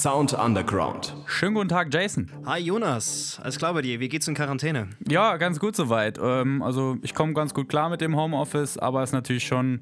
Sound 0.00 0.32
Underground. 0.32 1.12
Schönen 1.26 1.54
guten 1.56 1.68
Tag, 1.68 1.92
Jason. 1.92 2.30
Hi 2.46 2.60
Jonas, 2.60 3.40
alles 3.42 3.58
klar 3.58 3.74
bei 3.74 3.82
dir? 3.82 3.98
Wie 3.98 4.08
geht's 4.08 4.28
in 4.28 4.34
Quarantäne? 4.36 4.90
Ja, 5.08 5.36
ganz 5.38 5.58
gut 5.58 5.74
soweit. 5.74 6.20
Ähm, 6.22 6.62
also 6.62 6.98
ich 7.02 7.16
komme 7.16 7.32
ganz 7.32 7.52
gut 7.52 7.68
klar 7.68 7.88
mit 7.88 8.00
dem 8.00 8.14
Homeoffice, 8.14 8.78
aber 8.78 9.02
es 9.02 9.08
ist 9.08 9.14
natürlich 9.14 9.44
schon 9.44 9.80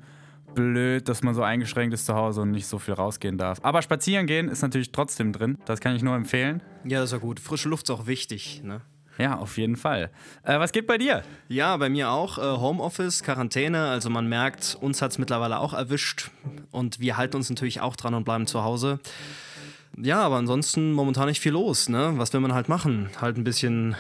blöd, 0.55 1.07
dass 1.11 1.23
man 1.23 1.35
so 1.35 1.43
eingeschränkt 1.43 1.93
ist 1.93 2.07
zu 2.07 2.15
Hause 2.15 2.41
und 2.41 2.53
nicht 2.53 2.67
so 2.67 2.79
viel 2.79 2.95
rausgehen 2.95 3.37
darf. 3.37 3.59
Aber 3.61 3.83
spazieren 3.83 4.27
gehen 4.27 4.49
ist 4.49 4.63
natürlich 4.63 4.91
trotzdem 4.91 5.35
drin. 5.35 5.59
Das 5.67 5.81
kann 5.81 5.95
ich 5.95 6.03
nur 6.03 6.17
empfehlen. 6.17 6.63
Ja, 6.85 7.01
das 7.01 7.11
ist 7.11 7.13
ja 7.13 7.19
gut. 7.19 7.39
Frische 7.39 7.69
Luft 7.69 7.91
ist 7.91 7.91
auch 7.91 8.07
wichtig, 8.07 8.63
ne? 8.65 8.81
Ja, 9.19 9.37
auf 9.37 9.59
jeden 9.59 9.77
Fall. 9.77 10.11
Äh, 10.45 10.59
was 10.59 10.73
geht 10.73 10.87
bei 10.87 10.97
dir? 10.97 11.25
Ja, 11.49 11.77
bei 11.77 11.91
mir 11.91 12.11
auch. 12.11 12.39
Äh, 12.39 12.59
Homeoffice, 12.59 13.23
Quarantäne. 13.23 13.89
Also 13.89 14.09
man 14.09 14.31
merkt, 14.31 14.79
uns 14.81 15.03
hat 15.03 15.11
es 15.11 15.19
mittlerweile 15.19 15.59
auch 15.59 15.75
erwischt. 15.75 16.31
Und 16.71 17.01
wir 17.01 17.19
halten 17.19 17.37
uns 17.37 17.51
natürlich 17.51 17.83
auch 17.83 17.97
dran 17.97 18.15
und 18.15 18.25
bleiben 18.25 18.47
zu 18.47 18.65
Hause. 18.65 18.99
Ja, 19.97 20.21
aber 20.21 20.37
ansonsten 20.37 20.93
momentan 20.93 21.27
nicht 21.27 21.41
viel 21.41 21.53
los. 21.53 21.89
Ne? 21.89 22.13
Was 22.17 22.33
will 22.33 22.41
man 22.41 22.53
halt 22.53 22.69
machen? 22.69 23.09
Halt 23.21 23.37
ein 23.37 23.45
bisschen 23.45 23.97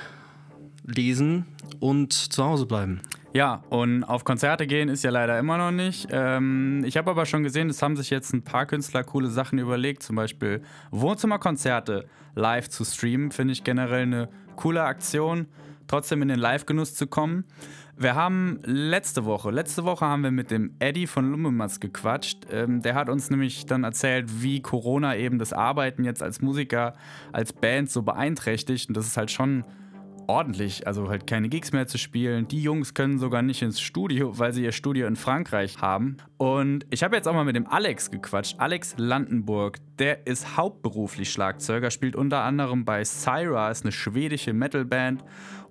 lesen 0.84 1.46
und 1.80 2.12
zu 2.12 2.44
Hause 2.44 2.66
bleiben. 2.66 3.00
Ja, 3.36 3.62
und 3.68 4.02
auf 4.02 4.24
Konzerte 4.24 4.66
gehen 4.66 4.88
ist 4.88 5.04
ja 5.04 5.10
leider 5.10 5.38
immer 5.38 5.58
noch 5.58 5.70
nicht. 5.70 6.08
Ähm, 6.10 6.82
ich 6.86 6.96
habe 6.96 7.10
aber 7.10 7.26
schon 7.26 7.42
gesehen, 7.42 7.68
es 7.68 7.82
haben 7.82 7.94
sich 7.94 8.08
jetzt 8.08 8.32
ein 8.32 8.40
paar 8.40 8.64
Künstler 8.64 9.04
coole 9.04 9.28
Sachen 9.28 9.58
überlegt, 9.58 10.02
zum 10.02 10.16
Beispiel 10.16 10.62
Wohnzimmerkonzerte 10.90 12.06
live 12.34 12.70
zu 12.70 12.82
streamen, 12.82 13.32
finde 13.32 13.52
ich 13.52 13.62
generell 13.62 14.04
eine 14.04 14.30
coole 14.56 14.84
Aktion, 14.84 15.48
trotzdem 15.86 16.22
in 16.22 16.28
den 16.28 16.38
Live-Genuss 16.38 16.94
zu 16.94 17.08
kommen. 17.08 17.44
Wir 17.94 18.14
haben 18.14 18.60
letzte 18.64 19.26
Woche, 19.26 19.50
letzte 19.50 19.84
Woche 19.84 20.06
haben 20.06 20.22
wir 20.22 20.30
mit 20.30 20.50
dem 20.50 20.74
Eddie 20.78 21.06
von 21.06 21.30
Lummemas 21.30 21.78
gequatscht. 21.78 22.46
Ähm, 22.50 22.80
der 22.80 22.94
hat 22.94 23.10
uns 23.10 23.28
nämlich 23.28 23.66
dann 23.66 23.84
erzählt, 23.84 24.42
wie 24.42 24.62
Corona 24.62 25.14
eben 25.14 25.38
das 25.38 25.52
Arbeiten 25.52 26.04
jetzt 26.04 26.22
als 26.22 26.40
Musiker, 26.40 26.94
als 27.32 27.52
Band 27.52 27.90
so 27.90 28.00
beeinträchtigt. 28.00 28.88
Und 28.88 28.96
das 28.96 29.06
ist 29.06 29.18
halt 29.18 29.30
schon 29.30 29.64
ordentlich, 30.26 30.86
also 30.86 31.08
halt 31.08 31.26
keine 31.26 31.48
Gigs 31.48 31.72
mehr 31.72 31.86
zu 31.86 31.98
spielen. 31.98 32.48
Die 32.48 32.62
Jungs 32.62 32.94
können 32.94 33.18
sogar 33.18 33.42
nicht 33.42 33.62
ins 33.62 33.80
Studio, 33.80 34.38
weil 34.38 34.52
sie 34.52 34.64
ihr 34.64 34.72
Studio 34.72 35.06
in 35.06 35.16
Frankreich 35.16 35.80
haben. 35.80 36.16
Und 36.36 36.86
ich 36.90 37.02
habe 37.02 37.16
jetzt 37.16 37.26
auch 37.28 37.34
mal 37.34 37.44
mit 37.44 37.56
dem 37.56 37.66
Alex 37.66 38.10
gequatscht. 38.10 38.58
Alex 38.58 38.94
Landenburg, 38.98 39.78
der 39.98 40.26
ist 40.26 40.56
hauptberuflich 40.56 41.30
Schlagzeuger, 41.30 41.90
spielt 41.90 42.16
unter 42.16 42.42
anderem 42.42 42.84
bei 42.84 43.04
Syra, 43.04 43.70
ist 43.70 43.84
eine 43.84 43.92
schwedische 43.92 44.52
Metalband 44.52 45.24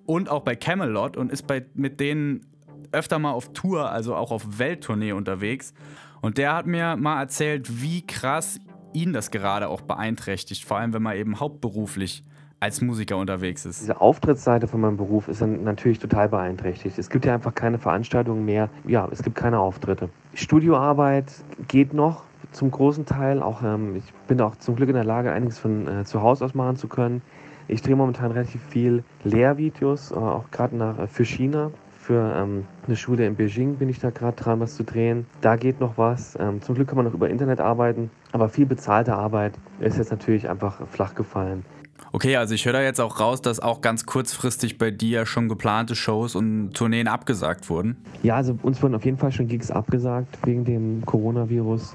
und 0.04 0.28
auch 0.28 0.42
bei 0.42 0.56
Camelot 0.56 1.16
und 1.16 1.32
ist 1.32 1.46
bei, 1.46 1.66
mit 1.74 2.00
denen 2.00 2.46
öfter 2.92 3.18
mal 3.18 3.32
auf 3.32 3.52
Tour, 3.52 3.90
also 3.90 4.14
auch 4.14 4.30
auf 4.30 4.58
Welttournee 4.58 5.12
unterwegs. 5.12 5.74
Und 6.20 6.38
der 6.38 6.54
hat 6.54 6.66
mir 6.66 6.96
mal 6.96 7.20
erzählt, 7.20 7.82
wie 7.82 8.06
krass 8.06 8.58
ihn 8.92 9.12
das 9.12 9.30
gerade 9.30 9.68
auch 9.68 9.82
beeinträchtigt, 9.82 10.64
vor 10.64 10.78
allem 10.78 10.92
wenn 10.94 11.02
man 11.02 11.16
eben 11.16 11.38
hauptberuflich 11.38 12.24
als 12.60 12.80
Musiker 12.80 13.16
unterwegs 13.16 13.66
ist. 13.66 13.80
Diese 13.80 14.00
Auftrittsseite 14.00 14.66
von 14.66 14.80
meinem 14.80 14.96
Beruf 14.96 15.28
ist 15.28 15.42
dann 15.42 15.64
natürlich 15.64 15.98
total 15.98 16.28
beeinträchtigt. 16.28 16.98
Es 16.98 17.10
gibt 17.10 17.24
ja 17.26 17.34
einfach 17.34 17.54
keine 17.54 17.78
Veranstaltungen 17.78 18.44
mehr. 18.44 18.70
Ja, 18.86 19.08
es 19.10 19.22
gibt 19.22 19.36
keine 19.36 19.58
Auftritte. 19.58 20.08
Studioarbeit 20.34 21.26
geht 21.68 21.92
noch 21.92 22.24
zum 22.52 22.70
großen 22.70 23.04
Teil. 23.04 23.42
Auch 23.42 23.62
ähm, 23.62 23.96
ich 23.96 24.04
bin 24.26 24.40
auch 24.40 24.56
zum 24.56 24.76
Glück 24.76 24.88
in 24.88 24.94
der 24.94 25.04
Lage, 25.04 25.32
einiges 25.32 25.58
von 25.58 25.86
äh, 25.86 26.04
zu 26.04 26.22
Hause 26.22 26.44
aus 26.44 26.54
machen 26.54 26.76
zu 26.76 26.88
können. 26.88 27.22
Ich 27.68 27.82
drehe 27.82 27.96
momentan 27.96 28.30
relativ 28.30 28.62
viel 28.62 29.02
Lehrvideos, 29.24 30.12
äh, 30.12 30.14
auch 30.14 30.50
gerade 30.50 30.76
äh, 30.76 31.06
für 31.06 31.24
China. 31.24 31.70
Für 31.98 32.34
ähm, 32.36 32.66
eine 32.86 32.94
Schule 32.94 33.26
in 33.26 33.34
Beijing 33.34 33.76
bin 33.76 33.88
ich 33.88 33.98
da 33.98 34.10
gerade 34.10 34.36
dran, 34.36 34.60
was 34.60 34.76
zu 34.76 34.84
drehen. 34.84 35.26
Da 35.40 35.56
geht 35.56 35.80
noch 35.80 35.98
was. 35.98 36.38
Ähm, 36.40 36.62
zum 36.62 36.76
Glück 36.76 36.86
kann 36.86 36.96
man 36.96 37.04
noch 37.04 37.14
über 37.14 37.28
Internet 37.28 37.60
arbeiten, 37.60 38.10
aber 38.30 38.48
viel 38.48 38.64
bezahlte 38.64 39.14
Arbeit 39.14 39.54
ist 39.80 39.98
jetzt 39.98 40.12
natürlich 40.12 40.48
einfach 40.48 40.86
flach 40.86 41.16
gefallen. 41.16 41.64
Okay, 42.12 42.36
also 42.36 42.54
ich 42.54 42.64
höre 42.64 42.72
da 42.74 42.82
jetzt 42.82 43.00
auch 43.00 43.20
raus, 43.20 43.42
dass 43.42 43.60
auch 43.60 43.80
ganz 43.80 44.06
kurzfristig 44.06 44.78
bei 44.78 44.90
dir 44.90 45.26
schon 45.26 45.48
geplante 45.48 45.94
Shows 45.94 46.34
und 46.34 46.72
Tourneen 46.72 47.08
abgesagt 47.08 47.68
wurden. 47.68 47.96
Ja, 48.22 48.36
also 48.36 48.58
uns 48.62 48.82
wurden 48.82 48.94
auf 48.94 49.04
jeden 49.04 49.18
Fall 49.18 49.32
schon 49.32 49.48
Gigs 49.48 49.70
abgesagt 49.70 50.38
wegen 50.44 50.64
dem 50.64 51.02
Coronavirus. 51.04 51.94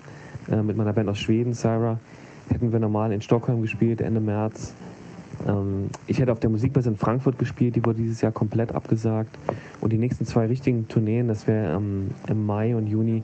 Äh, 0.51 0.61
mit 0.63 0.77
meiner 0.77 0.93
Band 0.93 1.09
aus 1.09 1.19
Schweden, 1.19 1.53
Sarah, 1.53 1.99
hätten 2.49 2.71
wir 2.71 2.79
normal 2.79 3.11
in 3.11 3.21
Stockholm 3.21 3.61
gespielt 3.61 4.01
Ende 4.01 4.19
März. 4.19 4.73
Ähm, 5.47 5.89
ich 6.07 6.19
hätte 6.19 6.31
auf 6.31 6.39
der 6.39 6.49
Musikmesse 6.49 6.89
in 6.89 6.97
Frankfurt 6.97 7.37
gespielt, 7.37 7.75
die 7.75 7.85
wurde 7.85 7.99
dieses 7.99 8.21
Jahr 8.21 8.31
komplett 8.31 8.73
abgesagt. 8.73 9.37
Und 9.79 9.93
die 9.93 9.97
nächsten 9.97 10.25
zwei 10.25 10.47
richtigen 10.47 10.87
Tourneen, 10.87 11.27
das 11.27 11.47
wäre 11.47 11.75
ähm, 11.75 12.11
im 12.27 12.45
Mai 12.45 12.75
und 12.75 12.87
Juni, 12.87 13.23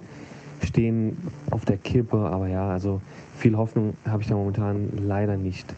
stehen 0.64 1.18
auf 1.52 1.66
der 1.66 1.78
Kippe. 1.78 2.18
Aber 2.18 2.48
ja, 2.48 2.70
also 2.70 3.02
viel 3.36 3.58
Hoffnung 3.58 3.96
habe 4.08 4.22
ich 4.22 4.30
da 4.30 4.36
momentan 4.36 4.90
leider 5.06 5.38
nicht, 5.38 5.74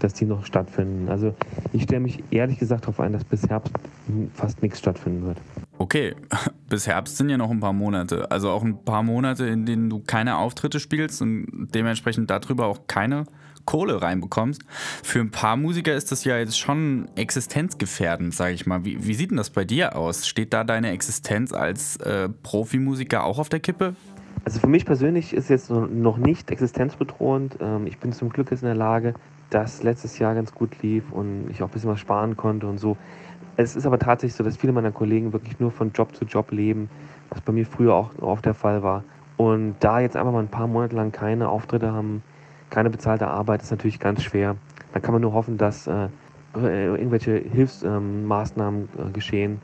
dass 0.00 0.14
die 0.14 0.24
noch 0.24 0.44
stattfinden. 0.44 1.08
Also 1.08 1.34
ich 1.72 1.84
stelle 1.84 2.00
mich 2.00 2.22
ehrlich 2.30 2.58
gesagt 2.58 2.84
darauf 2.84 3.00
ein, 3.00 3.12
dass 3.12 3.24
bis 3.24 3.48
Herbst 3.48 3.72
fast 4.34 4.62
nichts 4.62 4.78
stattfinden 4.78 5.26
wird. 5.26 5.38
Okay, 5.78 6.14
bis 6.68 6.86
Herbst 6.86 7.16
sind 7.16 7.28
ja 7.28 7.36
noch 7.36 7.50
ein 7.50 7.60
paar 7.60 7.72
Monate. 7.72 8.30
Also 8.30 8.50
auch 8.50 8.62
ein 8.62 8.84
paar 8.84 9.02
Monate, 9.02 9.46
in 9.46 9.66
denen 9.66 9.90
du 9.90 10.00
keine 10.00 10.36
Auftritte 10.36 10.80
spielst 10.80 11.22
und 11.22 11.68
dementsprechend 11.74 12.30
darüber 12.30 12.66
auch 12.66 12.86
keine 12.86 13.24
Kohle 13.64 14.02
reinbekommst. 14.02 14.62
Für 15.02 15.20
ein 15.20 15.30
paar 15.30 15.56
Musiker 15.56 15.94
ist 15.94 16.12
das 16.12 16.24
ja 16.24 16.38
jetzt 16.38 16.58
schon 16.58 17.08
existenzgefährdend, 17.16 18.34
sage 18.34 18.54
ich 18.54 18.66
mal. 18.66 18.84
Wie, 18.84 19.06
wie, 19.06 19.14
sieht 19.14 19.30
denn 19.30 19.38
das 19.38 19.50
bei 19.50 19.64
dir 19.64 19.96
aus? 19.96 20.26
Steht 20.26 20.52
da 20.52 20.64
deine 20.64 20.90
Existenz 20.90 21.52
als 21.52 21.96
äh, 21.96 22.28
Profimusiker 22.28 23.24
auch 23.24 23.38
auf 23.38 23.48
der 23.48 23.60
Kippe? 23.60 23.94
Also 24.44 24.60
für 24.60 24.66
mich 24.66 24.84
persönlich 24.84 25.32
ist 25.32 25.44
es 25.44 25.48
jetzt 25.48 25.70
noch 25.70 26.18
nicht 26.18 26.50
existenzbedrohend. 26.50 27.56
Ähm, 27.60 27.86
ich 27.86 27.98
bin 27.98 28.12
zum 28.12 28.28
Glück 28.28 28.50
jetzt 28.50 28.62
in 28.62 28.66
der 28.66 28.76
Lage, 28.76 29.14
dass 29.48 29.82
letztes 29.82 30.18
Jahr 30.18 30.34
ganz 30.34 30.54
gut 30.54 30.82
lief 30.82 31.10
und 31.12 31.48
ich 31.50 31.62
auch 31.62 31.68
ein 31.68 31.72
bisschen 31.72 31.90
was 31.90 32.00
sparen 32.00 32.36
konnte 32.36 32.66
und 32.66 32.78
so. 32.78 32.98
Es 33.56 33.74
ist 33.74 33.86
aber 33.86 33.98
tatsächlich 33.98 34.34
so, 34.34 34.44
dass 34.44 34.56
viele 34.56 34.72
meiner 34.72 34.92
Kollegen 34.92 35.32
wirklich 35.32 35.58
nur 35.60 35.70
von 35.70 35.92
Job 35.92 36.14
zu 36.14 36.26
Job 36.26 36.50
leben, 36.50 36.90
was 37.30 37.40
bei 37.40 37.52
mir 37.52 37.64
früher 37.64 37.94
auch 37.94 38.10
oft 38.20 38.44
der 38.44 38.54
Fall 38.54 38.82
war. 38.82 39.04
Und 39.36 39.76
da 39.80 40.00
jetzt 40.00 40.16
einfach 40.16 40.32
mal 40.32 40.40
ein 40.40 40.48
paar 40.48 40.66
Monate 40.66 40.94
lang 40.94 41.10
keine 41.10 41.48
Auftritte 41.48 41.92
haben, 41.92 42.22
keine 42.68 42.90
bezahlte 42.90 43.28
Arbeit 43.28 43.62
ist 43.62 43.70
natürlich 43.70 43.98
ganz 43.98 44.22
schwer. 44.22 44.56
Da 44.92 45.00
kann 45.00 45.12
man 45.12 45.22
nur 45.22 45.32
hoffen, 45.32 45.56
dass 45.56 45.86
äh, 45.86 46.08
irgendwelche 46.54 47.36
Hilfsmaßnahmen 47.36 48.88
ähm, 48.98 49.08
äh, 49.08 49.10
geschehen, 49.10 49.60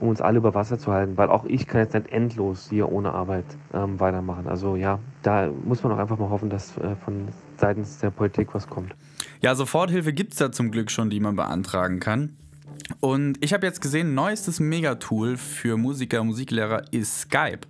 um 0.00 0.08
uns 0.08 0.20
alle 0.20 0.38
über 0.38 0.54
Wasser 0.54 0.78
zu 0.78 0.92
halten, 0.92 1.16
weil 1.16 1.28
auch 1.28 1.44
ich 1.44 1.66
kann 1.66 1.80
jetzt 1.80 1.94
nicht 1.94 2.08
endlos 2.08 2.68
hier 2.70 2.90
ohne 2.90 3.12
Arbeit 3.12 3.44
ähm, 3.72 3.98
weitermachen. 4.00 4.46
Also 4.46 4.76
ja, 4.76 4.98
da 5.22 5.50
muss 5.64 5.82
man 5.82 5.92
auch 5.92 5.98
einfach 5.98 6.18
mal 6.18 6.30
hoffen, 6.30 6.50
dass 6.50 6.76
äh, 6.78 6.96
von 7.04 7.28
seitens 7.56 7.98
der 7.98 8.10
Politik 8.10 8.54
was 8.54 8.68
kommt. 8.68 8.94
Ja, 9.40 9.54
Soforthilfe 9.54 10.12
gibt 10.12 10.32
es 10.32 10.38
da 10.38 10.52
zum 10.52 10.70
Glück 10.70 10.90
schon, 10.90 11.10
die 11.10 11.20
man 11.20 11.36
beantragen 11.36 12.00
kann. 12.00 12.36
Und 13.00 13.42
ich 13.42 13.52
habe 13.52 13.66
jetzt 13.66 13.80
gesehen, 13.80 14.14
neuestes 14.14 14.60
Megatool 14.60 15.36
für 15.36 15.76
Musiker, 15.76 16.22
Musiklehrer 16.22 16.84
ist 16.92 17.22
Skype 17.22 17.60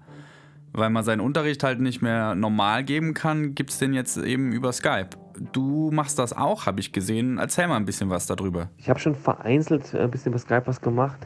weil 0.76 0.90
man 0.90 1.04
seinen 1.04 1.20
Unterricht 1.20 1.64
halt 1.64 1.80
nicht 1.80 2.02
mehr 2.02 2.34
normal 2.34 2.84
geben 2.84 3.14
kann, 3.14 3.54
gibt 3.54 3.70
es 3.70 3.78
den 3.78 3.94
jetzt 3.94 4.18
eben 4.18 4.52
über 4.52 4.72
Skype. 4.72 5.10
Du 5.52 5.90
machst 5.90 6.18
das 6.18 6.34
auch, 6.34 6.66
habe 6.66 6.80
ich 6.80 6.92
gesehen. 6.92 7.38
Erzähl 7.38 7.66
mal 7.66 7.76
ein 7.76 7.86
bisschen 7.86 8.10
was 8.10 8.26
darüber. 8.26 8.68
Ich 8.76 8.90
habe 8.90 9.00
schon 9.00 9.14
vereinzelt 9.14 9.94
ein 9.94 10.10
bisschen 10.10 10.32
bei 10.32 10.38
Skype 10.38 10.62
was 10.66 10.80
gemacht. 10.80 11.18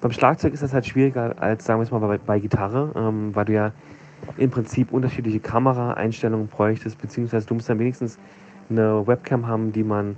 Beim 0.00 0.12
Schlagzeug 0.12 0.54
ist 0.54 0.62
das 0.62 0.72
halt 0.72 0.86
schwieriger 0.86 1.34
als, 1.40 1.64
sagen 1.64 1.80
wir 1.80 1.84
es 1.84 1.90
mal, 1.90 1.98
bei, 1.98 2.18
bei 2.18 2.38
Gitarre, 2.38 2.92
ähm, 2.96 3.34
weil 3.34 3.44
du 3.44 3.52
ja 3.52 3.72
im 4.36 4.50
Prinzip 4.50 4.92
unterschiedliche 4.92 5.40
Kameraeinstellungen 5.40 6.46
bräuchtest, 6.48 7.00
beziehungsweise 7.00 7.46
du 7.46 7.54
musst 7.54 7.68
dann 7.68 7.78
wenigstens 7.78 8.18
eine 8.68 9.06
Webcam 9.06 9.46
haben, 9.46 9.72
die 9.72 9.82
man 9.82 10.16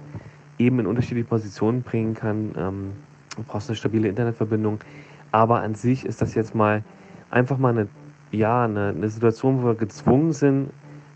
eben 0.58 0.78
in 0.80 0.86
unterschiedliche 0.86 1.28
Positionen 1.28 1.82
bringen 1.82 2.14
kann. 2.14 2.54
Ähm, 2.56 2.92
du 3.36 3.42
brauchst 3.42 3.68
eine 3.68 3.76
stabile 3.76 4.08
Internetverbindung. 4.08 4.78
Aber 5.30 5.60
an 5.60 5.74
sich 5.74 6.04
ist 6.04 6.20
das 6.20 6.34
jetzt 6.34 6.54
mal 6.54 6.84
einfach 7.30 7.58
mal 7.58 7.70
eine 7.70 7.88
ja, 8.32 8.64
eine, 8.64 8.88
eine 8.88 9.08
Situation, 9.08 9.62
wo 9.62 9.66
wir 9.66 9.74
gezwungen 9.74 10.32
sind, 10.32 10.70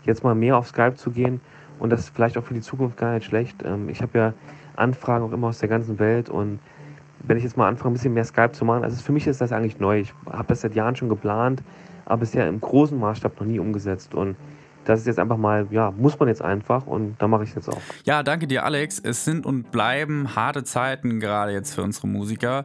jetzt 0.05 0.23
mal 0.23 0.35
mehr 0.35 0.57
auf 0.57 0.67
Skype 0.67 0.95
zu 0.95 1.11
gehen 1.11 1.41
und 1.79 1.89
das 1.89 2.01
ist 2.01 2.15
vielleicht 2.15 2.37
auch 2.37 2.43
für 2.43 2.53
die 2.53 2.61
Zukunft 2.61 2.97
gar 2.97 3.13
nicht 3.13 3.25
schlecht. 3.25 3.63
Ähm, 3.65 3.89
ich 3.89 4.01
habe 4.01 4.17
ja 4.17 4.33
Anfragen 4.75 5.25
auch 5.25 5.31
immer 5.31 5.47
aus 5.47 5.59
der 5.59 5.69
ganzen 5.69 5.99
Welt 5.99 6.29
und 6.29 6.59
wenn 7.27 7.37
ich 7.37 7.43
jetzt 7.43 7.57
mal 7.57 7.67
anfange, 7.67 7.91
ein 7.91 7.93
bisschen 7.93 8.13
mehr 8.13 8.25
Skype 8.25 8.51
zu 8.51 8.65
machen, 8.65 8.83
also 8.83 9.01
für 9.01 9.11
mich 9.11 9.27
ist 9.27 9.41
das 9.41 9.51
eigentlich 9.51 9.79
neu. 9.79 9.99
Ich 9.99 10.13
habe 10.29 10.47
das 10.47 10.61
seit 10.61 10.75
Jahren 10.75 10.95
schon 10.95 11.09
geplant, 11.09 11.61
aber 12.05 12.21
bisher 12.21 12.47
im 12.47 12.61
großen 12.61 12.97
Maßstab 12.97 13.39
noch 13.39 13.47
nie 13.47 13.59
umgesetzt 13.59 14.13
und 14.15 14.35
das 14.87 15.01
ist 15.01 15.07
jetzt 15.07 15.19
einfach 15.19 15.35
mal, 15.35 15.67
ja, 15.69 15.91
muss 15.91 16.17
man 16.17 16.29
jetzt 16.29 16.41
einfach 16.41 16.87
und 16.87 17.17
da 17.19 17.27
mache 17.27 17.43
ich 17.43 17.53
jetzt 17.53 17.67
auch. 17.67 17.81
Ja, 18.05 18.23
danke 18.23 18.47
dir, 18.47 18.63
Alex. 18.63 18.99
Es 18.99 19.25
sind 19.25 19.45
und 19.45 19.69
bleiben 19.69 20.33
harte 20.33 20.63
Zeiten 20.63 21.19
gerade 21.19 21.51
jetzt 21.51 21.75
für 21.75 21.83
unsere 21.83 22.07
Musiker. 22.07 22.63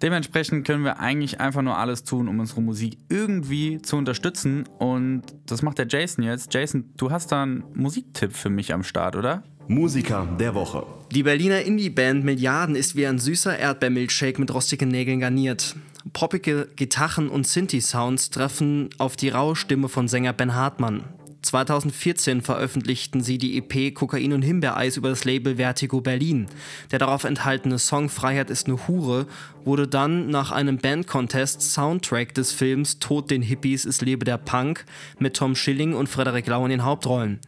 Dementsprechend 0.00 0.64
können 0.64 0.84
wir 0.84 1.00
eigentlich 1.00 1.40
einfach 1.40 1.62
nur 1.62 1.76
alles 1.76 2.04
tun, 2.04 2.28
um 2.28 2.38
unsere 2.38 2.62
Musik 2.62 2.98
irgendwie 3.08 3.82
zu 3.82 3.96
unterstützen 3.96 4.68
und 4.78 5.22
das 5.46 5.62
macht 5.62 5.78
der 5.78 5.88
Jason 5.88 6.22
jetzt. 6.22 6.54
Jason, 6.54 6.92
du 6.96 7.10
hast 7.10 7.32
da 7.32 7.42
einen 7.42 7.64
Musiktipp 7.74 8.32
für 8.32 8.50
mich 8.50 8.72
am 8.72 8.84
Start, 8.84 9.16
oder? 9.16 9.42
Musiker 9.68 10.28
der 10.38 10.54
Woche. 10.54 10.84
Die 11.10 11.22
Berliner 11.22 11.62
Indie-Band 11.62 12.24
Milliarden 12.24 12.76
ist 12.76 12.96
wie 12.96 13.06
ein 13.06 13.18
süßer 13.18 13.58
Erdbeermilchshake 13.58 14.38
mit 14.38 14.52
rostigen 14.52 14.88
Nägeln 14.88 15.20
garniert. 15.20 15.74
Poppige 16.12 16.68
Gitarren 16.76 17.30
und 17.30 17.46
Synthi-Sounds 17.46 18.28
treffen 18.28 18.90
auf 18.98 19.16
die 19.16 19.30
raue 19.30 19.56
Stimme 19.56 19.88
von 19.88 20.06
Sänger 20.06 20.34
Ben 20.34 20.54
Hartmann. 20.54 21.04
2014 21.40 22.42
veröffentlichten 22.42 23.22
sie 23.22 23.38
die 23.38 23.56
EP 23.58 23.94
Kokain 23.94 24.32
und 24.32 24.42
Himbeereis 24.42 24.96
über 24.96 25.08
das 25.10 25.24
Label 25.24 25.56
Vertigo 25.56 26.00
Berlin. 26.00 26.46
Der 26.90 26.98
darauf 26.98 27.24
enthaltene 27.24 27.78
Song 27.78 28.08
Freiheit 28.08 28.50
ist 28.50 28.66
eine 28.66 28.86
Hure 28.86 29.26
wurde 29.64 29.88
dann 29.88 30.28
nach 30.28 30.52
einem 30.52 30.76
Bandcontest 30.76 31.62
Soundtrack 31.62 32.34
des 32.34 32.52
Films 32.52 32.98
Tod 32.98 33.30
den 33.30 33.42
Hippies, 33.42 33.86
es 33.86 34.02
lebe 34.02 34.24
der 34.24 34.38
Punk 34.38 34.84
mit 35.18 35.36
Tom 35.36 35.54
Schilling 35.54 35.94
und 35.94 36.08
Frederik 36.08 36.46
Lau 36.46 36.64
in 36.64 36.70
den 36.70 36.84
Hauptrollen. 36.84 37.40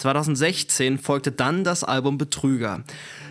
2016 0.00 0.98
folgte 0.98 1.30
dann 1.30 1.62
das 1.62 1.84
Album 1.84 2.16
Betrüger, 2.16 2.82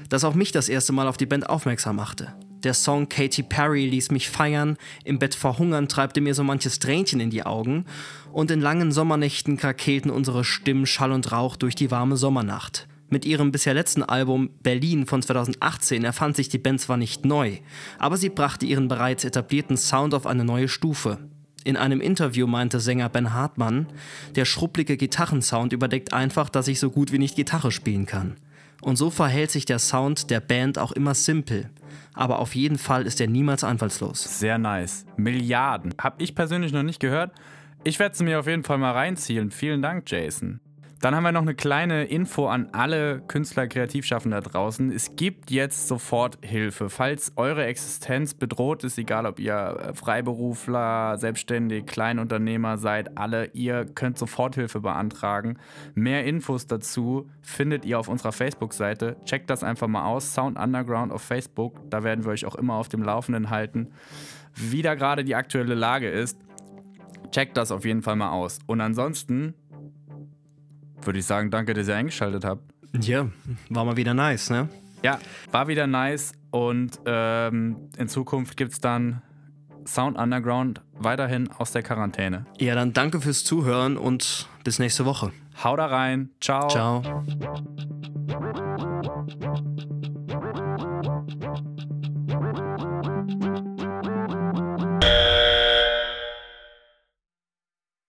das 0.09 0.23
auch 0.23 0.35
mich 0.35 0.51
das 0.51 0.69
erste 0.69 0.93
Mal 0.93 1.07
auf 1.07 1.17
die 1.17 1.25
Band 1.25 1.49
aufmerksam 1.49 1.95
machte. 1.95 2.33
Der 2.63 2.73
Song 2.73 3.09
Katy 3.09 3.43
Perry 3.43 3.87
ließ 3.87 4.11
mich 4.11 4.29
feiern, 4.29 4.77
im 5.03 5.17
Bett 5.17 5.33
verhungern 5.33 5.87
treibte 5.87 6.21
mir 6.21 6.35
so 6.35 6.43
manches 6.43 6.79
Tränchen 6.79 7.21
in 7.21 7.29
die 7.29 7.45
Augen 7.45 7.85
und 8.31 8.51
in 8.51 8.61
langen 8.61 8.91
Sommernächten 8.91 9.57
krakelten 9.57 10.11
unsere 10.11 10.43
Stimmen 10.43 10.85
Schall 10.85 11.11
und 11.11 11.31
Rauch 11.31 11.55
durch 11.55 11.75
die 11.75 11.89
warme 11.89 12.17
Sommernacht. 12.17 12.87
Mit 13.09 13.25
ihrem 13.25 13.51
bisher 13.51 13.73
letzten 13.73 14.03
Album 14.03 14.51
Berlin 14.61 15.07
von 15.07 15.23
2018 15.23 16.03
erfand 16.03 16.35
sich 16.35 16.49
die 16.49 16.59
Band 16.59 16.81
zwar 16.81 16.97
nicht 16.97 17.25
neu, 17.25 17.57
aber 17.97 18.17
sie 18.17 18.29
brachte 18.29 18.67
ihren 18.67 18.87
bereits 18.87 19.23
etablierten 19.23 19.77
Sound 19.77 20.13
auf 20.13 20.27
eine 20.27 20.43
neue 20.43 20.67
Stufe. 20.67 21.17
In 21.63 21.77
einem 21.77 22.01
Interview 22.01 22.47
meinte 22.47 22.79
Sänger 22.79 23.09
Ben 23.09 23.33
Hartmann, 23.33 23.87
der 24.35 24.45
schrubbelige 24.45 24.97
Gitarrensound 24.97 25.73
überdeckt 25.73 26.13
einfach, 26.13 26.49
dass 26.49 26.67
ich 26.67 26.79
so 26.79 26.89
gut 26.89 27.11
wie 27.11 27.19
nicht 27.19 27.35
Gitarre 27.35 27.71
spielen 27.71 28.05
kann. 28.05 28.35
Und 28.81 28.95
so 28.95 29.09
verhält 29.09 29.51
sich 29.51 29.65
der 29.65 29.79
Sound 29.79 30.29
der 30.29 30.39
Band 30.39 30.77
auch 30.79 30.93
immer 30.93 31.13
simpel 31.13 31.69
aber 32.19 32.39
auf 32.39 32.53
jeden 32.53 32.77
Fall 32.77 33.05
ist 33.05 33.21
er 33.21 33.27
niemals 33.27 33.63
einfallslos. 33.63 34.39
Sehr 34.39 34.57
nice. 34.57 35.05
Milliarden. 35.15 35.93
Hab 35.97 36.21
ich 36.21 36.35
persönlich 36.35 36.73
noch 36.73 36.83
nicht 36.83 36.99
gehört. 36.99 37.31
Ich 37.85 37.97
werde 37.97 38.13
es 38.13 38.21
mir 38.21 38.39
auf 38.39 38.47
jeden 38.47 38.65
Fall 38.65 38.77
mal 38.77 38.91
reinziehen. 38.91 39.51
Vielen 39.51 39.81
Dank, 39.81 40.03
Jason. 40.11 40.59
Dann 41.01 41.15
haben 41.15 41.23
wir 41.23 41.31
noch 41.31 41.43
eine 41.43 41.55
kleine 41.55 42.03
Info 42.03 42.47
an 42.47 42.69
alle 42.73 43.21
Künstler, 43.21 43.67
Kreativschaffende 43.67 44.41
da 44.41 44.49
draußen. 44.49 44.91
Es 44.91 45.15
gibt 45.15 45.49
jetzt 45.49 45.87
Soforthilfe. 45.87 46.89
Falls 46.89 47.31
eure 47.37 47.65
Existenz 47.65 48.33
bedroht 48.33 48.83
ist, 48.83 48.97
egal 48.97 49.25
ob 49.25 49.39
ihr 49.39 49.93
Freiberufler, 49.93 51.17
Selbstständig, 51.17 51.85
Kleinunternehmer 51.85 52.77
seid, 52.77 53.17
alle, 53.17 53.45
ihr 53.53 53.85
könnt 53.85 54.17
Soforthilfe 54.17 54.81
beantragen. 54.81 55.57
Mehr 55.95 56.25
Infos 56.25 56.67
dazu 56.67 57.29
findet 57.41 57.85
ihr 57.85 57.97
auf 57.97 58.09
unserer 58.09 58.33
Facebook-Seite. 58.33 59.15
Checkt 59.23 59.49
das 59.49 59.63
einfach 59.63 59.87
mal 59.87 60.05
aus. 60.05 60.33
Sound 60.33 60.59
Underground 60.59 61.13
auf 61.13 61.21
Facebook. 61.21 61.79
Da 61.89 62.03
werden 62.03 62.25
wir 62.25 62.31
euch 62.31 62.45
auch 62.45 62.55
immer 62.55 62.73
auf 62.73 62.89
dem 62.89 63.03
Laufenden 63.03 63.49
halten, 63.49 63.87
wie 64.53 64.81
da 64.81 64.95
gerade 64.95 65.23
die 65.23 65.35
aktuelle 65.35 65.75
Lage 65.75 66.09
ist. 66.09 66.37
Checkt 67.31 67.55
das 67.55 67.71
auf 67.71 67.85
jeden 67.85 68.01
Fall 68.01 68.17
mal 68.17 68.31
aus. 68.31 68.59
Und 68.65 68.81
ansonsten 68.81 69.53
würde 71.03 71.19
ich 71.19 71.25
sagen, 71.25 71.51
danke, 71.51 71.73
dass 71.73 71.87
ihr 71.87 71.95
eingeschaltet 71.95 72.45
habt. 72.45 72.63
Ja, 73.01 73.27
war 73.69 73.85
mal 73.85 73.97
wieder 73.97 74.13
nice, 74.13 74.49
ne? 74.49 74.67
Ja, 75.03 75.19
war 75.51 75.67
wieder 75.67 75.87
nice 75.87 76.33
und 76.51 76.99
ähm, 77.05 77.77
in 77.97 78.07
Zukunft 78.07 78.57
gibt 78.57 78.73
es 78.73 78.81
dann 78.81 79.21
Sound 79.87 80.17
Underground 80.17 80.81
weiterhin 80.93 81.49
aus 81.51 81.71
der 81.71 81.83
Quarantäne. 81.83 82.45
Ja, 82.59 82.75
dann 82.75 82.93
danke 82.93 83.21
fürs 83.21 83.43
Zuhören 83.43 83.97
und 83.97 84.47
bis 84.63 84.79
nächste 84.79 85.05
Woche. 85.05 85.31
Hau 85.63 85.75
da 85.75 85.87
rein. 85.87 86.29
Ciao. 86.39 86.67
Ciao. 86.67 87.23